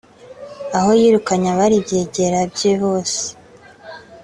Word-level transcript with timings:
aho 0.77 0.89
yirukanye 0.99 1.47
abari 1.53 1.75
ibyegera 1.79 2.39
bye 2.53 2.73
bose 2.81 3.19